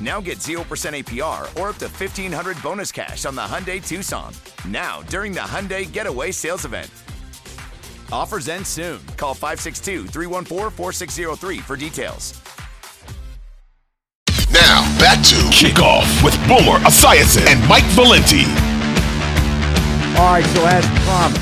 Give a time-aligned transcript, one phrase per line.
[0.00, 4.32] Now get 0% APR or up to 1500 bonus cash on the Hyundai Tucson.
[4.66, 6.90] Now, during the Hyundai Getaway Sales Event.
[8.12, 9.00] Offers end soon.
[9.16, 12.40] Call 562 314 4603 for details.
[14.52, 18.44] Now, back to Kickoff with Boomer Esiason and Mike Valenti.
[20.16, 21.40] All right, so as promised,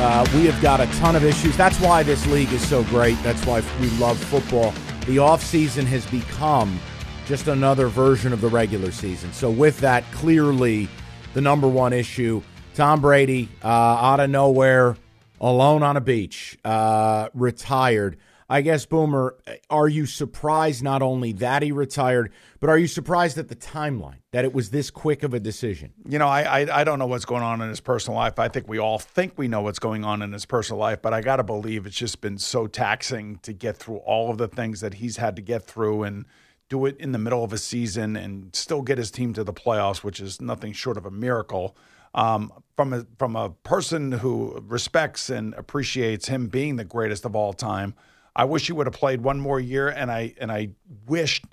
[0.00, 1.56] uh, we have got a ton of issues.
[1.56, 3.22] That's why this league is so great.
[3.22, 4.70] That's why we love football.
[5.00, 6.80] The offseason has become
[7.26, 9.32] just another version of the regular season.
[9.32, 10.88] So, with that, clearly
[11.32, 12.42] the number one issue
[12.74, 14.96] Tom Brady, uh, out of nowhere,
[15.40, 18.16] alone on a beach, uh, retired.
[18.50, 19.36] I guess, Boomer,
[19.70, 22.30] are you surprised not only that he retired,
[22.60, 25.92] but are you surprised at the timeline that it was this quick of a decision?
[26.06, 28.38] You know, I, I, I don't know what's going on in his personal life.
[28.38, 31.14] I think we all think we know what's going on in his personal life, but
[31.14, 34.48] I got to believe it's just been so taxing to get through all of the
[34.48, 36.26] things that he's had to get through and
[36.68, 39.52] do it in the middle of a season and still get his team to the
[39.52, 41.76] playoffs, which is nothing short of a miracle.
[42.14, 47.34] Um, from a from a person who respects and appreciates him being the greatest of
[47.34, 47.94] all time.
[48.36, 50.70] I wish he would have played one more year, and I and I
[51.06, 51.44] wished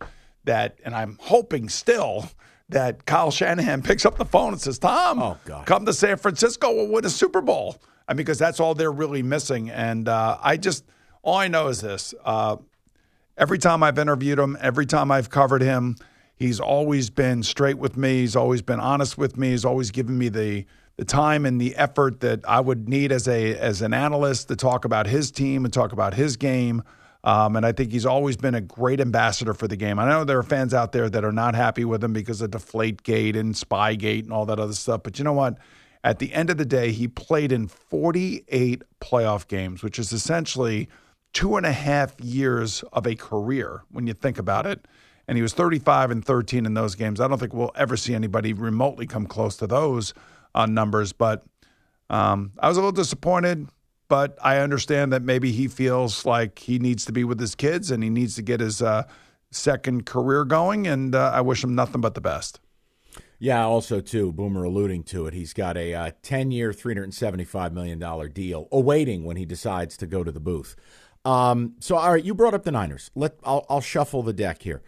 [0.43, 2.29] that, and I'm hoping still
[2.69, 6.71] that Kyle Shanahan picks up the phone and says, "Tom, Oh, come to San Francisco,
[6.73, 9.69] we'll win a Super Bowl." I mean, because that's all they're really missing.
[9.69, 10.85] And uh, I just
[11.23, 12.57] all I know is this: uh,
[13.37, 15.95] every time I've interviewed him, every time I've covered him,
[16.35, 18.21] he's always been straight with me.
[18.21, 19.51] He's always been honest with me.
[19.51, 20.65] He's always given me the
[20.97, 24.55] the time and the effort that I would need as a as an analyst to
[24.55, 26.83] talk about his team and talk about his game.
[27.23, 29.99] Um, and I think he's always been a great ambassador for the game.
[29.99, 32.49] I know there are fans out there that are not happy with him because of
[32.51, 35.03] Deflate Gate and Spygate and all that other stuff.
[35.03, 35.57] But you know what?
[36.03, 40.89] At the end of the day, he played in 48 playoff games, which is essentially
[41.33, 44.85] two and a half years of a career when you think about it.
[45.27, 47.21] And he was 35 and 13 in those games.
[47.21, 50.13] I don't think we'll ever see anybody remotely come close to those
[50.53, 51.13] uh, numbers.
[51.13, 51.45] But
[52.09, 53.67] um, I was a little disappointed,
[54.09, 57.91] but I understand that maybe he feels like he needs to be with his kids
[57.91, 59.03] and he needs to get his uh,
[59.51, 60.85] second career going.
[60.87, 62.59] And uh, I wish him nothing but the best.
[63.39, 65.33] Yeah, also too, Boomer alluding to it.
[65.33, 69.45] He's got a uh, ten-year, three hundred and seventy-five million dollar deal awaiting when he
[69.45, 70.75] decides to go to the booth.
[71.23, 73.11] Um, so, all right, you brought up the Niners.
[73.15, 74.81] Let I'll, I'll shuffle the deck here.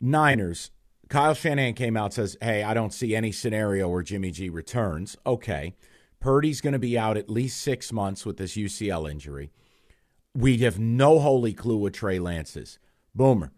[0.00, 0.70] Niners.
[1.08, 5.16] Kyle Shanahan came out says, "Hey, I don't see any scenario where Jimmy G returns."
[5.26, 5.74] Okay,
[6.20, 9.50] Purdy's going to be out at least six months with this UCL injury.
[10.34, 12.78] We have no holy clue what Trey Lance is.
[13.12, 13.50] Boomer,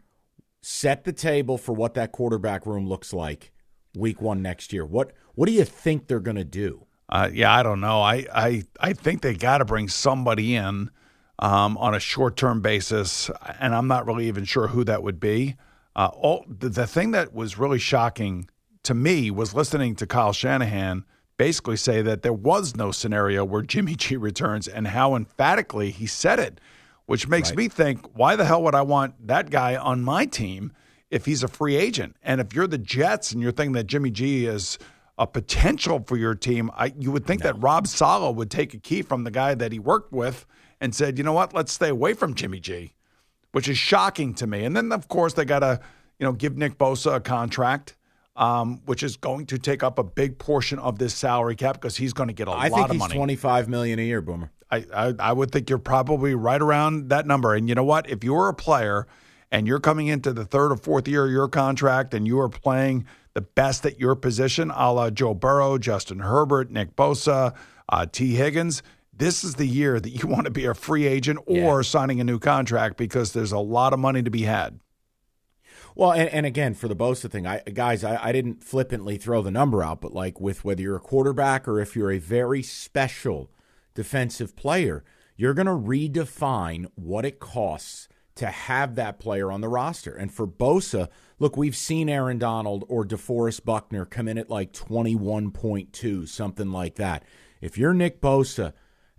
[0.63, 3.53] set the table for what that quarterback room looks like
[3.95, 4.87] week one next year.
[4.87, 6.87] What what do you think they're going to do?
[7.09, 8.01] Uh, yeah, I don't know.
[8.01, 10.91] I I, I think they got to bring somebody in
[11.39, 13.31] um, on a short term basis,
[13.61, 15.57] and I'm not really even sure who that would be.
[15.95, 18.49] Uh, all, the, the thing that was really shocking
[18.85, 21.05] to me was listening to Kyle Shanahan
[21.37, 26.07] basically say that there was no scenario where Jimmy G returns, and how emphatically he
[26.07, 26.61] said it,
[27.07, 27.59] which makes Right.
[27.59, 30.73] me think, why the hell would I want that guy on my team?
[31.11, 32.17] if he's a free agent.
[32.23, 34.79] And if you're the Jets and you're thinking that Jimmy G is
[35.23, 38.79] a potential for your team, I, you would think that Rob Saleh would take a
[38.79, 40.47] key from the guy that he worked with
[40.81, 42.95] and said, you know what, let's stay away from Jimmy G,
[43.53, 44.65] which is shocking to me.
[44.65, 45.81] And then, of course, they got to,
[46.19, 47.97] you know, give Nick Bosa a contract.
[48.35, 51.99] Um, which is going to take up a big portion of this salary cap because
[51.99, 53.15] he's going to get a I lot of money.
[53.15, 54.51] twenty five million a year, Boomer.
[54.71, 57.55] I, I, I would think you're probably right around that number.
[57.55, 58.09] And you know what?
[58.09, 59.07] If you're a player
[59.51, 62.49] and you're coming into the third or fourth year of your contract and you are
[62.49, 63.05] playing
[63.35, 67.55] the best at your position, a la Joe Burrow, Justin Herbert, Nick Bosa,
[67.89, 68.83] uh, Tee Higgins,
[69.13, 72.25] this is the year that you want to be a free agent or signing a
[72.25, 74.81] new contract because there's a lot of money to be had.
[75.95, 79.43] Well, and, and again, for the Bosa thing, I guys, I, I didn't flippantly throw
[79.43, 82.63] the number out, but like with whether you're a quarterback or if you're a very
[82.63, 83.51] special
[83.95, 85.05] defensive player,
[85.37, 90.15] you're going to redefine what it costs to have that player on the roster.
[90.15, 91.09] And for Bosa,
[91.39, 96.95] look, we've seen Aaron Donald or DeForest Buckner come in at like 21.2, something like
[96.97, 97.25] that.
[97.61, 98.73] If you're Nick Bosa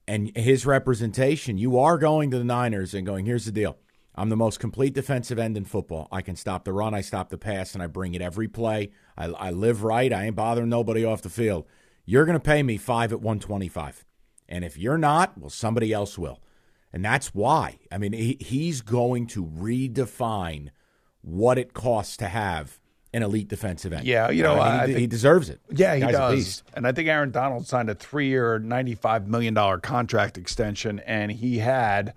[0.08, 3.78] and his representation, you are going to the Niners and going, here's the deal.
[4.16, 6.08] I'm the most complete defensive end in football.
[6.12, 8.92] I can stop the run, I stop the pass, and I bring it every play.
[9.18, 10.14] I, I live right.
[10.14, 11.66] I ain't bothering nobody off the field.
[12.06, 14.06] You're going to pay me five at 125.
[14.50, 16.40] And if you're not, well, somebody else will.
[16.94, 17.80] And that's why.
[17.92, 20.70] I mean, he, he's going to redefine
[21.22, 22.80] what it costs to have
[23.14, 24.06] an elite defensive end.
[24.06, 25.60] Yeah, you know, I mean, I he, think- he deserves it.
[25.72, 26.64] Yeah, he does.
[26.74, 31.60] And I think Aaron Donald signed a three-year, ninety-five million dollar contract extension, and he
[31.60, 32.14] had,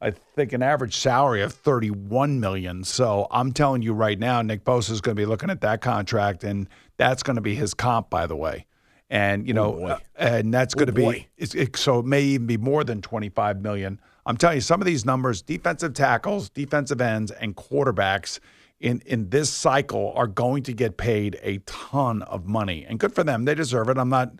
[0.00, 2.84] I think, an average salary of thirty-one million.
[2.84, 5.80] So I'm telling you right now, Nick Bosa is going to be looking at that
[5.80, 8.66] contract, and that's going to be his comp, by the way.
[9.10, 9.88] And you know, boy.
[9.90, 11.28] uh, and that's going to be
[11.74, 14.00] so it may even be more than twenty-five million.
[14.28, 18.40] I'm telling you, some of these numbers: defensive tackles, defensive ends, and quarterbacks
[18.78, 23.14] in in this cycle are going to get paid a ton of money, and good
[23.14, 23.46] for them.
[23.46, 23.96] They deserve it.
[23.96, 24.32] I'm not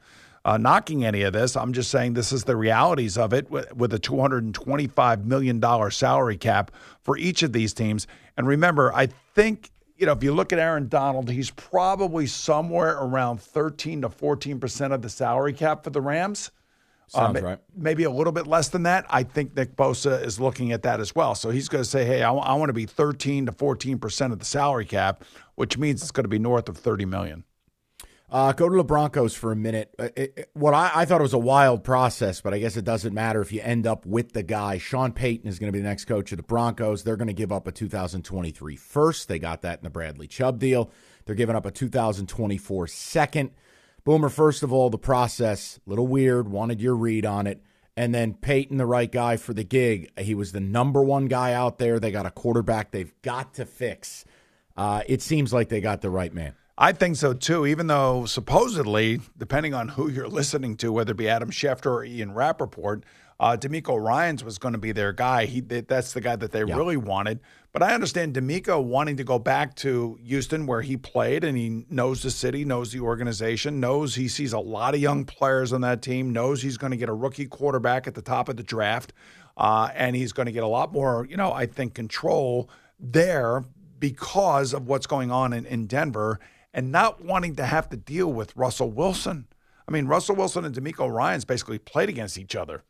[0.44, 1.56] uh, knocking any of this.
[1.56, 5.90] I'm just saying this is the realities of it with, with a 225 million dollar
[5.90, 6.70] salary cap
[7.02, 8.06] for each of these teams.
[8.36, 12.98] And remember, I think you know if you look at Aaron Donald, he's probably somewhere
[12.98, 16.50] around 13 to 14 percent of the salary cap for the Rams.
[17.08, 17.58] Sounds Um, right.
[17.74, 19.06] Maybe a little bit less than that.
[19.08, 21.34] I think Nick Bosa is looking at that as well.
[21.34, 24.44] So he's going to say, hey, I, want to be 13 to 14% of the
[24.44, 25.24] salary cap,
[25.54, 27.44] which means it's going to be north of 30 million.
[28.30, 29.94] Uh, go to the Broncos for a minute.
[29.98, 32.76] Uh, it- it- what I, I thought it was a wild process, but I guess
[32.76, 34.76] it doesn't matter if you end up with the guy.
[34.76, 37.04] Sean Payton is going to be the next coach of the Broncos.
[37.04, 39.28] They're going to give up a 2023 first.
[39.28, 40.90] They got that in the Bradley Chubb deal.
[41.24, 43.50] They're giving up a 2024 second.
[44.04, 46.48] Boomer, first of all, the process, little weird.
[46.48, 47.62] Wanted your read on it.
[47.96, 50.12] And then Payton, the right guy for the gig.
[50.18, 51.98] He was the number one guy out there.
[51.98, 54.24] They got a quarterback they've got to fix.
[54.76, 56.54] Uh, it seems like they got the right man.
[56.80, 61.16] I think so too, even though supposedly, depending on who you're listening to, whether it
[61.16, 63.02] be Adam Schefter or Ian Rapoport,
[63.40, 65.44] uh, DeMeco Ryans was going to be their guy.
[65.46, 67.40] He That's the guy that they really wanted.
[67.72, 71.84] But I understand DeMeco wanting to go back to Houston where he played and he
[71.90, 75.82] knows the city, knows the organization, knows he sees a lot of young players on
[75.82, 78.62] that team, knows he's going to get a rookie quarterback at the top of the
[78.62, 79.12] draft.
[79.56, 83.64] Uh, and he's going to get a lot more, you know, I think, control there
[83.98, 86.40] because of what's going on in, in Denver
[86.72, 89.46] and not wanting to have to deal with Russell Wilson.
[89.86, 92.82] I mean, Russell Wilson and DeMeco Ryans basically played against each other.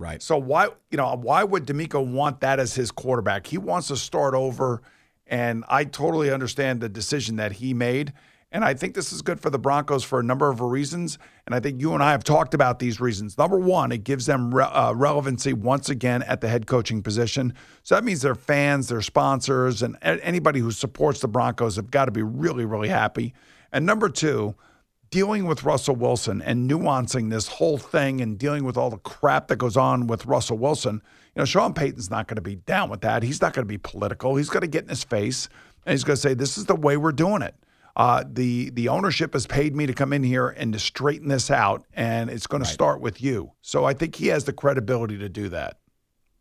[0.00, 0.22] Right.
[0.22, 3.46] So why, you know, why would DeMeco want that as his quarterback?
[3.46, 4.80] He wants to start over,
[5.26, 8.14] and I totally understand the decision that he made.
[8.50, 11.18] And I think this is good for the Broncos for a number of reasons.
[11.44, 13.36] And I think you and I have talked about these reasons.
[13.36, 17.52] Number one, it gives them re- uh, relevancy once again at the head coaching position.
[17.82, 22.06] So that means their fans, their sponsors, and anybody who supports the Broncos have got
[22.06, 23.34] to be really, really happy.
[23.70, 24.54] And number two,
[25.10, 29.48] dealing with Russell Wilson and nuancing this whole thing and dealing with all the crap
[29.48, 31.02] that goes on with Russell Wilson,
[31.34, 33.22] you know, Sean Payton's not going to be down with that.
[33.22, 34.36] He's not going to be political.
[34.36, 35.48] He's going to get in his face
[35.86, 37.54] and he's going to say, "This is the way we're doing it."
[37.96, 41.50] Uh, the the ownership has paid me to come in here and to straighten this
[41.50, 43.52] out, and it's going to start with you.
[43.62, 45.78] So I think he has the credibility to do that.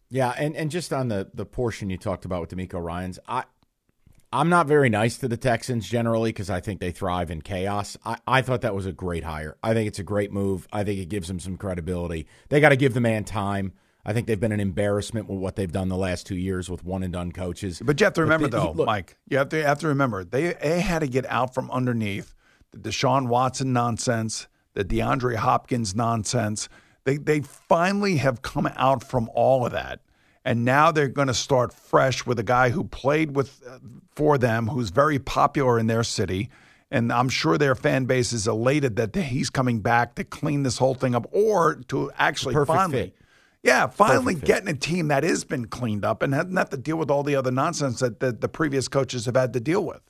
[0.09, 3.43] Yeah, and, and just on the, the portion you talked about with DeMeco Ryans, I
[4.31, 7.97] I'm not very nice to the Texans generally because I think they thrive in chaos.
[8.05, 9.57] I, I thought that was a great hire.
[9.63, 10.67] I think it's a great move.
[10.71, 12.27] I think it gives them some credibility.
[12.49, 13.73] They got to give the man time.
[14.05, 16.83] I think they've been an embarrassment with what they've done the last two years with
[16.85, 17.81] one and done coaches.
[17.83, 19.87] But you have to remember, they- though, look- Mike, you have to you have to
[19.87, 22.33] remember they, they had to get out from underneath
[22.71, 26.69] the Deshaun Watson nonsense, the DeAndre Hopkins nonsense.
[27.03, 30.01] They they finally have come out from all of that,
[30.45, 33.79] and now they're going to start fresh with a guy who played with uh,
[34.15, 36.49] for them, who's very popular in their city.
[36.91, 40.79] And I'm sure their fan base is elated that he's coming back to clean this
[40.79, 43.01] whole thing up or to actually Perfect finally.
[43.03, 43.15] fit.
[43.61, 44.47] Yeah, finally Perfect fit.
[44.47, 47.21] getting a team that has been cleaned up and hasn't have to deal with all
[47.23, 50.01] the other nonsense that the, the previous coaches have had to deal with.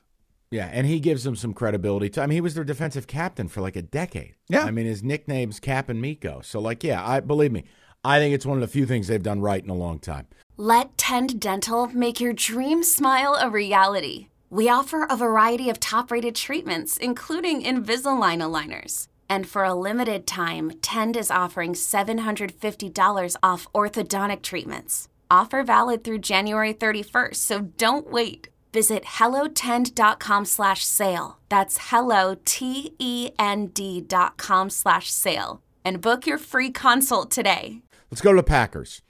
[0.52, 2.10] Yeah, and he gives them some credibility.
[2.12, 4.36] To, I mean, he was their defensive captain for like a decade.
[4.48, 4.64] Yeah.
[4.64, 6.42] I mean, his nickname's Cap and Miko.
[6.44, 7.66] So, like, yeah, I believe me.
[8.04, 10.28] I think it's one of the few things they've done right in a long time.
[10.58, 14.28] Let Tend Dental make your dream smile a reality.
[14.50, 19.08] We offer a variety of top rated treatments, including Invisalign aligners.
[19.30, 25.08] And for a limited time, Tend is offering $750 off orthodontic treatments.
[25.30, 28.50] Offer valid through January 31st, so don't wait.
[28.74, 31.38] Visit hellotend.com slash sale.
[31.50, 35.62] That's hello, T-E-N-D dot com slash sale.
[35.86, 37.82] And book your free consult today.
[38.12, 39.02] Let's go to the Packers.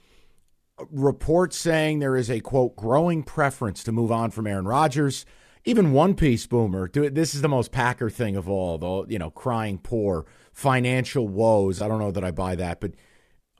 [0.90, 5.26] Reports saying there is a quote growing preference to move on from Aaron Rodgers.
[5.64, 6.88] Even one piece boomer.
[6.88, 9.06] This is the most Packer thing of all, though.
[9.08, 11.82] You know, crying poor, financial woes.
[11.82, 12.92] I don't know that I buy that, but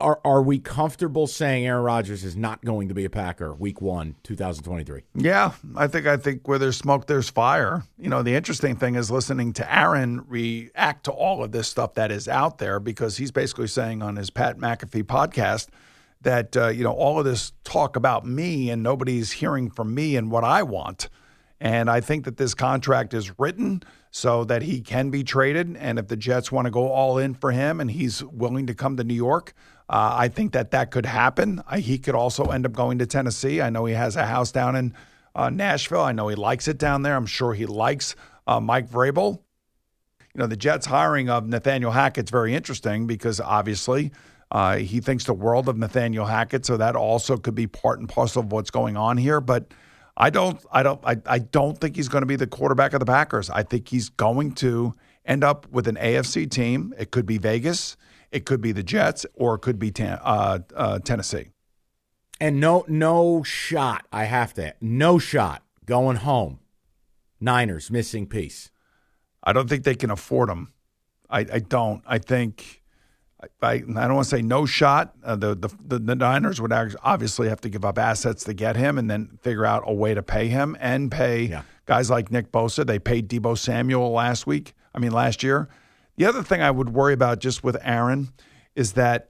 [0.01, 3.81] are are we comfortable saying Aaron Rodgers is not going to be a Packer week
[3.81, 5.03] one, 2023?
[5.15, 7.83] Yeah, I think I think where there's smoke, there's fire.
[7.97, 11.93] You know, the interesting thing is listening to Aaron react to all of this stuff
[11.93, 15.67] that is out there because he's basically saying on his Pat McAfee podcast
[16.21, 20.15] that uh, you know all of this talk about me and nobody's hearing from me
[20.15, 21.09] and what I want.
[21.61, 25.77] And I think that this contract is written so that he can be traded.
[25.77, 28.73] And if the Jets want to go all in for him and he's willing to
[28.73, 29.53] come to New York,
[29.87, 31.61] uh, I think that that could happen.
[31.67, 33.61] Uh, he could also end up going to Tennessee.
[33.61, 34.95] I know he has a house down in
[35.35, 36.01] uh, Nashville.
[36.01, 37.15] I know he likes it down there.
[37.15, 38.15] I'm sure he likes
[38.47, 39.39] uh, Mike Vrabel.
[40.33, 44.11] You know, the Jets hiring of Nathaniel Hackett's very interesting because obviously
[44.49, 46.65] uh, he thinks the world of Nathaniel Hackett.
[46.65, 49.39] So that also could be part and parcel of what's going on here.
[49.41, 49.71] But
[50.17, 52.99] I don't, I don't, I, I don't think he's going to be the quarterback of
[52.99, 53.49] the Packers.
[53.49, 54.93] I think he's going to
[55.25, 56.93] end up with an AFC team.
[56.97, 57.97] It could be Vegas,
[58.31, 61.49] it could be the Jets, or it could be ten, uh, uh, Tennessee.
[62.39, 64.07] And no, no shot.
[64.11, 64.73] I have to.
[64.81, 66.59] No shot going home.
[67.39, 68.71] Niners missing piece.
[69.43, 70.73] I don't think they can afford him.
[71.29, 72.03] I, I don't.
[72.05, 72.80] I think
[73.61, 75.13] I, I don't want to say no shot.
[75.23, 78.75] Uh, the, the the the Niners would obviously have to give up assets to get
[78.75, 81.63] him, and then figure out a way to pay him and pay Yeah.
[81.85, 82.85] guys like Nick Bosa.
[82.85, 84.73] They paid Deebo Samuel last week.
[84.93, 85.69] I mean last year.
[86.17, 88.29] The other thing I would worry about just with Aaron
[88.75, 89.29] is that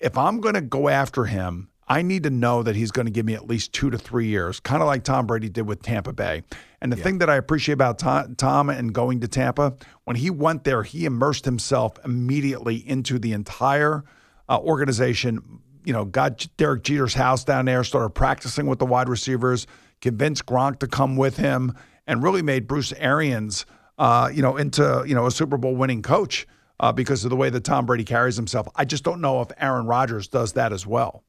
[0.00, 3.12] if I'm going to go after him, I need to know that he's going to
[3.12, 5.82] give me at least two to three years, kind of like Tom Brady did with
[5.82, 6.42] Tampa Bay.
[6.80, 9.74] And the thing that I appreciate about Tom, Tom and going to Tampa,
[10.04, 14.04] when he went there, he immersed himself immediately into the entire
[14.48, 15.60] uh, organization.
[15.84, 19.66] You know, got Derek Jeter's house down there, started practicing with the wide receivers,
[20.00, 21.74] convinced Gronk to come with him,
[22.06, 23.66] and really made Bruce Arians,
[23.98, 26.46] uh, you know, into you know a Super Bowl winning coach
[26.80, 28.68] uh, because of the way that Tom Brady carries himself.
[28.74, 31.24] I just don't know if Aaron Rodgers does that as well.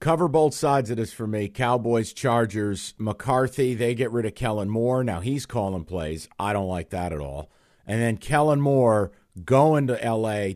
[0.00, 1.48] Cover both sides of this for me.
[1.48, 5.02] Cowboys, Chargers, McCarthy, they get rid of Kellen Moore.
[5.02, 6.28] Now he's calling plays.
[6.38, 7.50] I don't like that at all.
[7.84, 9.10] And then Kellen Moore
[9.44, 10.50] going to LA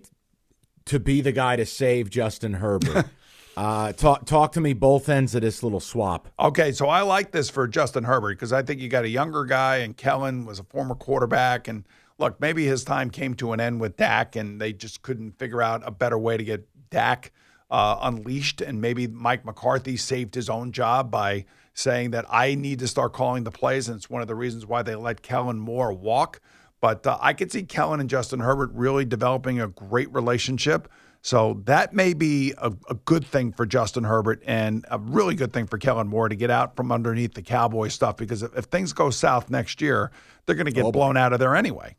[0.84, 3.06] to be the guy to save Justin Herbert.
[3.56, 6.28] uh, talk talk to me both ends of this little swap.
[6.38, 9.44] Okay, so I like this for Justin Herbert because I think you got a younger
[9.44, 11.66] guy, and Kellen was a former quarterback.
[11.66, 11.84] And
[12.16, 15.62] look, maybe his time came to an end with Dak, and they just couldn't figure
[15.62, 17.32] out a better way to get Dak
[17.72, 18.60] uh, unleashed.
[18.60, 23.12] And maybe Mike McCarthy saved his own job by saying that I need to start
[23.14, 26.40] calling the plays, and it's one of the reasons why they let Kellen Moore walk.
[26.80, 30.88] But uh, I could see Kellen and Justin Herbert really developing a great relationship.
[31.24, 35.52] So that may be a, a good thing for Justin Herbert and a really good
[35.52, 38.64] thing for Kellen Moore to get out from underneath the Cowboy stuff because if, if
[38.64, 40.10] things go south next year,
[40.44, 40.98] they're going to get Oh, boy.
[40.98, 41.94] blown out of there anyway.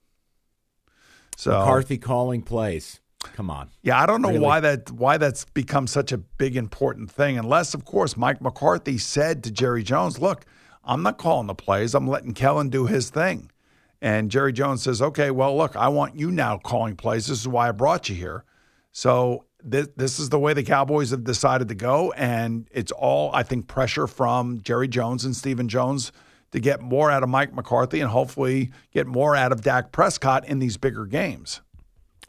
[1.37, 2.99] So McCarthy calling plays.
[3.35, 3.69] Come on.
[3.81, 4.39] yeah, I don't know Really?
[4.39, 7.37] why that why that's become such a big important thing.
[7.37, 10.45] Unless, of course, Mike McCarthy said to Jerry Jones, "Look,
[10.83, 11.95] I'm not calling the plays.
[11.95, 13.49] I'm letting Kellen do his thing."
[14.01, 17.27] And Jerry Jones says, "Okay, well, look, I want you now calling plays.
[17.27, 18.43] This is why I brought you here."
[18.91, 23.31] So this this is the way the Cowboys have decided to go, and it's all
[23.33, 26.11] I think pressure from Jerry Jones and Stephen Jones
[26.51, 30.45] to get more out of Mike McCarthy and hopefully get more out of Dak Prescott
[30.47, 31.61] in these bigger games.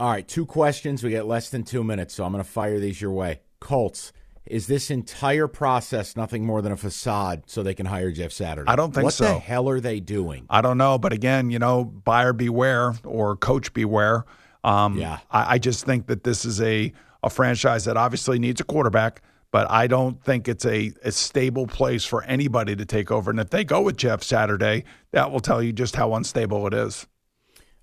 [0.01, 1.05] All right, two questions.
[1.05, 3.41] We get less than two minutes, so I'm going to fire these your way.
[3.61, 4.13] Colts,
[4.45, 8.69] is this entire process nothing more than a facade so they can hire Jeff Saturday?
[8.69, 9.25] I don't think what so.
[9.25, 10.47] What the hell are they doing?
[10.51, 14.25] I don't know, but again, you know, buyer beware or coach beware.
[14.65, 15.19] Um, Yeah.
[15.31, 19.23] I, I just think that this is a a franchise that obviously needs a quarterback,
[19.51, 23.31] but I don't think it's a, a stable place for anybody to take over.
[23.31, 26.75] And if they go with Jeff Saturday, that will tell you just how unstable it
[26.75, 27.07] is.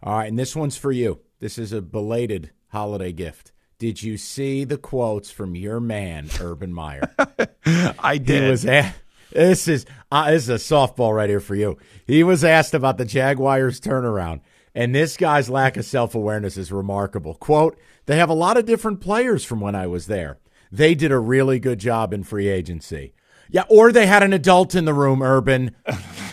[0.03, 1.21] All right, and this one's for you.
[1.41, 3.51] This is a belated holiday gift.
[3.79, 7.11] Did you see the quotes from your man, Urban Meyer?
[7.65, 8.43] I did.
[8.43, 8.93] He was a-
[9.31, 11.79] this is uh, this is a softball right here for you.
[12.05, 14.41] He was asked about the Jaguars turnaround,
[14.75, 17.33] and this guy's lack of self awareness is remarkable.
[17.33, 20.37] Quote: They have a lot of different players from when I was there.
[20.71, 23.13] They did a really good job in free agency.
[23.49, 25.75] Yeah, or they had an adult in the room, Urban.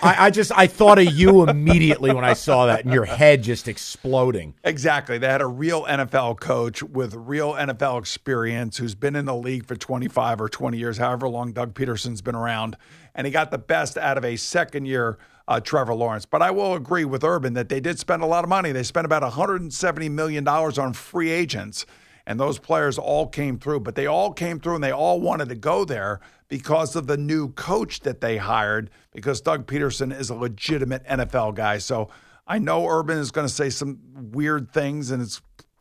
[0.03, 3.43] I, I just I thought of you immediately when I saw that, and your head
[3.43, 4.55] just exploding.
[4.65, 5.19] Exactly.
[5.19, 9.67] They had a real NFL coach with real NFL experience who's been in the league
[9.67, 12.77] for 25 or 20 years, however long Doug Pederson's been around.
[13.15, 16.27] And he got the best out of a second year uh, Trevor Lawrence.
[16.27, 18.71] But I will agree with Urban that they did spend a lot of money.
[18.71, 21.87] They spent about $170 million on free agents.
[22.29, 25.49] And those players all came through, but they all came through and they all wanted
[25.49, 30.29] to go there because of the new coach that they hired, because Doug Pederson is
[30.29, 31.79] a legitimate NFL guy.
[31.79, 32.11] So
[32.47, 35.41] I know Urban is going to say some weird things and it's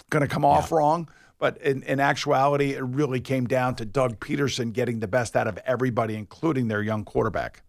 [0.10, 1.10] going to come off wrong.
[1.38, 5.48] But in, in actuality, it really came down to Doug Pederson getting the best out
[5.48, 7.62] of everybody, including their young quarterback.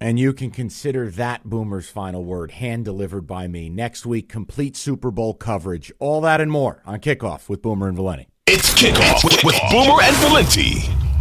[0.00, 3.68] And you can consider that Boomer's final word hand delivered by me.
[3.68, 5.90] Next week, complete Super Bowl coverage.
[5.98, 8.28] All that and more on kickoff with Boomer and Valenti.
[8.46, 11.17] It's kickoff with, with Boomer and Valenti.